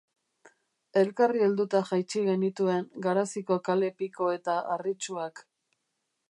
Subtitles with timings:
[1.01, 5.45] Elkarri helduta jaitsi genituen Garaziko kale piko eta harritsuak.